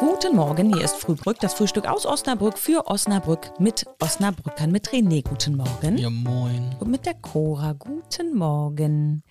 [0.00, 5.22] Guten Morgen, hier ist Frühbrück, das Frühstück aus Osnabrück für Osnabrück mit Osnabrückern, mit René.
[5.28, 5.98] Guten Morgen.
[5.98, 6.76] Ja, moin.
[6.78, 7.72] Und mit der Cora.
[7.72, 9.24] Guten Morgen.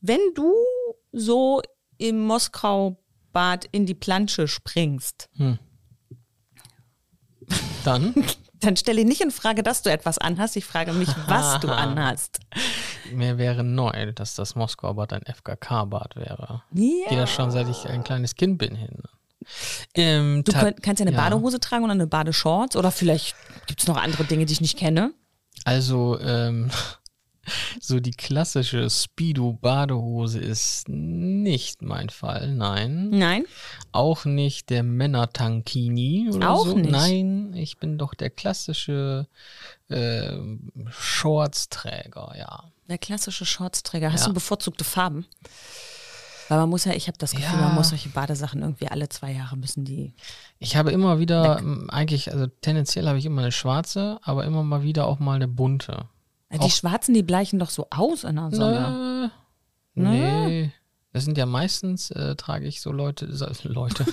[0.00, 0.52] Wenn du
[1.12, 1.62] so
[1.98, 5.28] im Moskau-Bad in die Plansche springst,
[7.84, 8.14] Dann?
[8.60, 10.56] dann stelle nicht in Frage, dass du etwas anhast.
[10.56, 12.40] Ich frage mich, was du anhast.
[13.12, 16.64] Mir wäre neu, dass das Moskauer Bad ein FKK-Bad wäre.
[16.72, 16.82] Ja.
[17.04, 19.02] Ich gehe da schon seit ich ein kleines Kind bin hin.
[19.94, 21.22] Ähm, Du könnt, kannst ja eine ja.
[21.22, 23.34] Badehose tragen und eine Badeshorts oder vielleicht
[23.66, 25.12] gibt es noch andere Dinge, die ich nicht kenne.
[25.64, 26.70] Also, ähm,
[27.80, 33.10] so die klassische Speedo-Badehose ist nicht mein Fall, nein.
[33.10, 33.44] Nein?
[33.92, 36.76] Auch nicht der Männer-Tankini oder Auch so.
[36.76, 36.90] nicht?
[36.90, 39.28] Nein, ich bin doch der klassische
[39.90, 42.64] ähm, Shortsträger, ja.
[42.88, 44.12] Der klassische Shortsträger.
[44.12, 44.28] Hast Ja.
[44.28, 45.26] du bevorzugte Farben?
[46.48, 47.66] Weil man muss ja, ich habe das Gefühl, Ja.
[47.66, 50.12] man muss solche Badesachen irgendwie alle zwei Jahre müssen die.
[50.58, 54.62] Ich habe immer wieder, ähm, eigentlich, also tendenziell habe ich immer eine schwarze, aber immer
[54.62, 56.06] mal wieder auch mal eine bunte.
[56.52, 59.30] Die Auch- schwarzen, die bleichen doch so aus in der Sonne.
[59.94, 60.72] Nö, nee.
[61.12, 63.26] Das sind ja meistens, äh, trage ich so Leute,
[63.64, 64.04] Leute.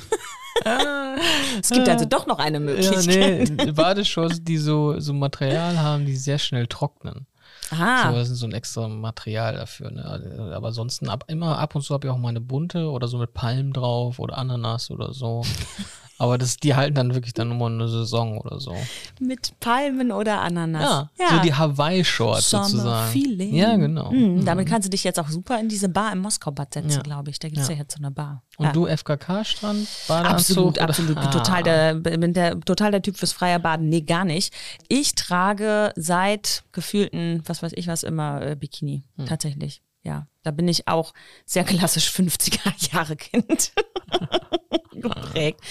[1.60, 3.50] Es gibt also doch noch eine ja, Möglichkeit.
[3.50, 7.26] nee, Badeshorts, die so, so Material haben, die sehr schnell trocknen.
[7.70, 8.12] So, Aha.
[8.12, 9.92] das ist so ein extra Material dafür.
[9.92, 10.52] Ne?
[10.54, 13.18] Aber ansonsten ab, immer ab und zu habe ich auch mal eine bunte oder so
[13.18, 15.44] mit Palmen drauf oder Ananas oder so.
[16.22, 18.76] Aber das, die halten dann wirklich dann nur eine Saison oder so.
[19.20, 21.08] Mit Palmen oder Ananas.
[21.18, 23.12] Ja, so die Hawaii-Shorts sozusagen.
[23.12, 23.56] Feeling.
[23.56, 24.12] Ja, genau.
[24.12, 27.02] Mhm, damit kannst du dich jetzt auch super in diese Bar im Moskau-Bad setzen, Ja.
[27.02, 27.40] glaube ich.
[27.40, 27.74] Da gibt es ja.
[27.74, 27.80] Ja.
[27.80, 28.44] jetzt so eine Bar.
[28.58, 28.72] Und ja.
[28.72, 30.78] du FKK-Strand, Badeanzug?
[30.78, 31.18] Absolut, absolut.
[31.18, 31.26] Ah.
[31.32, 33.90] total der, bin der, total der Typ fürs freie Baden.
[33.90, 34.54] Nee, gar nicht.
[34.90, 39.06] Ich trage seit gefühlten, was weiß ich was immer, äh, Bikini.
[39.18, 39.26] Hm.
[39.26, 39.82] Tatsächlich.
[40.04, 40.28] Ja.
[40.44, 41.14] Da bin ich auch
[41.48, 43.74] sehr klassisch 50er Jahre Kind
[44.94, 45.62] geprägt.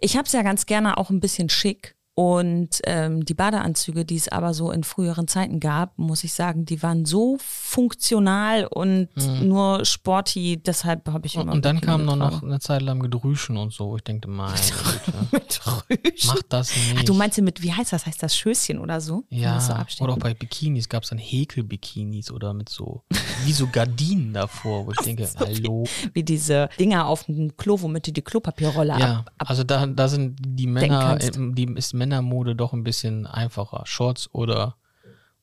[0.00, 1.96] Ich habe es ja ganz gerne auch ein bisschen schick.
[2.20, 6.66] Und ähm, die Badeanzüge, die es aber so in früheren Zeiten gab, muss ich sagen,
[6.66, 9.08] die waren so funktional und
[9.42, 11.36] nur sporty, deshalb habe ich.
[11.36, 12.34] Und, immer und dann kam noch, getragen.
[12.36, 13.88] noch eine Zeit lang Gedrüschen und so.
[13.88, 16.26] wo Ich denke, Güte, mit Rüschen.
[16.26, 16.96] mach das nicht.
[16.98, 18.04] Ach, du meinst mit, wie heißt das?
[18.04, 19.24] Heißt das Schößchen oder so?
[19.30, 23.02] Ja, so oder auch bei Bikinis gab es dann Häkel-Bikinis oder mit so,
[23.46, 25.84] wie so Gardinen davor, wo ich denke, hallo.
[26.12, 29.86] wie diese Dinger auf dem Klo, womit du die Klopapierrolle Ja, ab, ab also da,
[29.86, 33.82] da sind die Männer, die ist Männermode doch ein bisschen einfacher.
[33.86, 34.74] Shorts oder,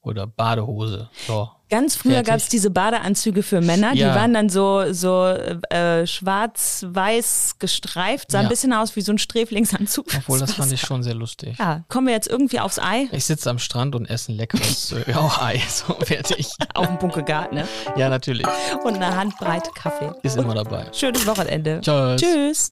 [0.02, 1.10] oder Badehose.
[1.26, 1.50] So.
[1.70, 4.16] Ganz früher gab es diese Badeanzüge für Männer, die Ja.
[4.16, 8.50] waren dann so, so äh, schwarz-weiß gestreift, sah ein Ja.
[8.50, 10.06] bisschen aus wie so ein Sträflingsanzug.
[10.18, 11.58] Obwohl, das fand ich schon sehr lustig.
[11.60, 13.08] Ja, kommen wir jetzt irgendwie aufs Ei?
[13.12, 15.62] Ich sitze am Strand und esse ein leckeres äh, auch Ei.
[15.70, 16.48] So, fertig.
[16.74, 17.68] Auf dem Bunkegarten, ne?
[17.98, 18.48] Ja, natürlich.
[18.86, 20.14] Und eine Handbreite Kaffee.
[20.24, 20.86] Ist immer dabei.
[20.94, 21.82] Schönes Wochenende.
[21.82, 22.22] Tschüss.
[22.22, 22.72] Tschüss.